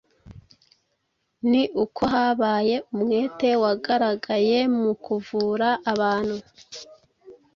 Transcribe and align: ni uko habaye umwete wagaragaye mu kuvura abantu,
ni 1.49 1.63
uko 1.83 2.01
habaye 2.13 2.75
umwete 2.93 3.49
wagaragaye 3.63 4.57
mu 4.77 4.91
kuvura 5.03 5.69
abantu, 5.91 6.37